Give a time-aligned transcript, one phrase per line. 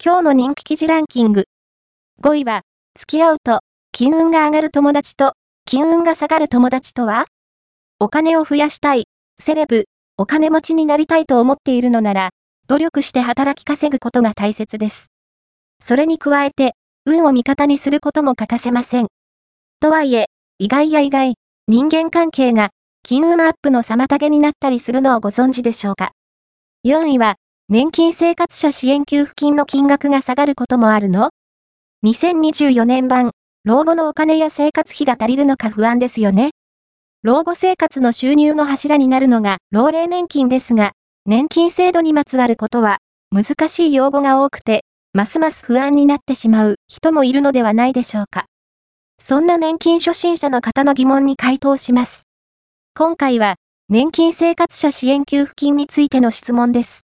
[0.00, 1.46] 今日の人気記事ランキング。
[2.22, 2.60] 5位は、
[2.96, 5.32] 付き合うと、金運が上がる友達と、
[5.64, 7.24] 金運が下がる友達とは？
[7.98, 9.06] お金を増やしたい、
[9.42, 12.30] セレブ、お金持ちになりたいと思っているのなら、
[12.68, 15.08] 努力して働き稼ぐことが大切です。
[15.82, 16.74] それに加えて、
[17.04, 19.08] 運を味方にすることも欠かせません。
[19.80, 20.26] とはいえ、
[20.60, 21.34] 意外や意外、
[21.66, 22.70] 人間関係が、
[23.02, 26.12] 金運アップの妨げになったりするのをご存知でしょうか
[26.86, 27.34] ？4位は、
[27.70, 31.32] 年金生活者支援給付金の金額が下がることもあるの
[32.02, 36.52] ?2024 年版、老後のお金や生活費が足りるのか不安ですよね。
[37.22, 40.92] 老後生活の収入の柱になるのが老齢年金ですが、
[41.26, 48.46] 年金制度にまつわることは難しい用語が多くて、ますます不安になってしまう人もいるのではないでしょうか。
[49.20, 52.22] そんな年金初心者の方の疑問に回答します。
[52.94, 53.56] 今回は、
[53.90, 57.07] 年金生活者支援給付金についての質問です。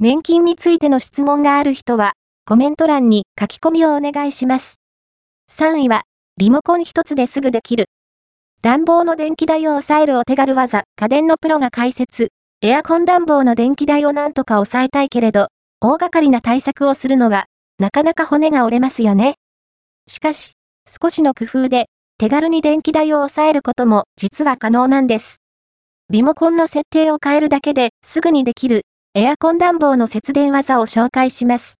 [0.00, 2.14] 年金についての質問がある人は、
[2.46, 4.80] コメント欄に書き込みをお願いします。
[5.52, 6.02] 3位は、
[6.36, 7.86] リモコン一つですぐできる。
[8.60, 12.28] 暖房の電気代を抑えるお手軽技、家電のプロが解説。
[12.60, 15.46] エアコン暖房の電気代をなんとか抑えたいけれど、
[15.80, 17.46] 大掛かりな対策をするのは、
[17.78, 19.36] なかなか骨が折れますよね。
[20.08, 20.54] しかし、
[21.00, 21.86] 少しの工夫で、
[22.18, 25.38] 手軽に電気代を抑えることも実は可能なんです。
[26.10, 28.82] リモコンの設定を変えるだけですぐにできる
[29.16, 31.76] エアコン暖房の節電技を紹介します。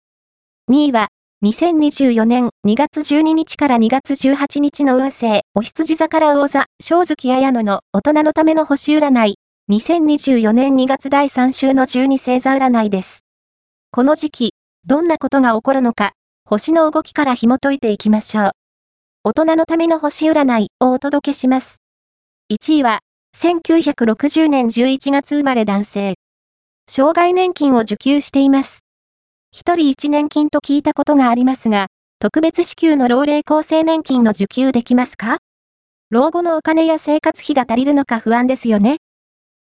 [0.71, 1.09] 2位は、
[1.45, 9.35] 2024年2月12日から2月18日の運勢、お羊座から魚座、正月綾野の大人のための星占い、
[9.69, 13.25] 2024年2月第3週の12星座占いです。
[13.91, 14.55] この時期、
[14.87, 16.13] どんなことが起こるのか、
[16.45, 18.53] 星の動きから紐解いていきましょう。
[19.25, 21.79] 大人のための星占いをお届けします。
[22.53, 23.01] 1位は、
[23.37, 26.15] 1960年11月生まれ男性。
[26.87, 28.85] 障害年金を受給しています。
[29.51, 31.87] 一人一年金と聞いたことがありますが、
[32.19, 35.39] 特別支給の老齢厚生年金の受給できますか？
[36.11, 38.99] 老後のお金や生活費が足りるのか不安ですよね。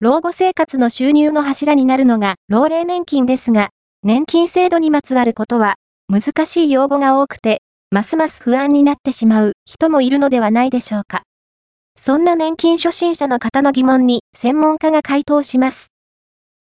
[0.02, 3.70] 老後生活の収入の柱になるのが老齢年金ですが、
[4.04, 5.76] 年金制度にまつわることは
[6.10, 7.62] 難しい用語が多くて、
[7.92, 11.24] ますます不安になってしまう人もいるのではないでしょうか。
[11.98, 15.88] そんな年金初心者の方の疑問に専門家が回答します。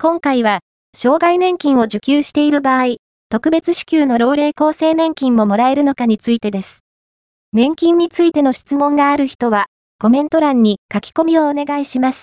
[0.05, 0.59] 今回は、
[0.95, 2.97] 障害年金を受給している場合、
[3.31, 6.85] 特別支給の老齢厚生年金ももらえるのかについてです。
[7.55, 9.65] 年金についての質問がある人は、
[9.99, 12.23] コメント欄に書き込みをお願いします。